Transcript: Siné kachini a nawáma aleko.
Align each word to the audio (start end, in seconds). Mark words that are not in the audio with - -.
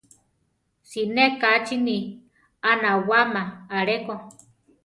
Siné 0.89 1.25
kachini 1.41 1.97
a 2.69 2.71
nawáma 2.81 3.41
aleko. 3.77 4.15